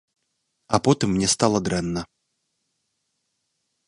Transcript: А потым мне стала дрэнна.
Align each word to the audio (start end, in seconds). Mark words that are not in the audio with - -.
А 0.73 0.79
потым 0.87 1.09
мне 1.17 1.27
стала 1.33 1.59
дрэнна. 1.67 2.01